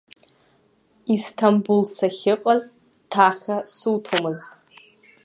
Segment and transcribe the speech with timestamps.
[1.13, 2.63] Исҭамбул сахьыҟаз
[3.11, 4.51] ҭаха суҭомызт.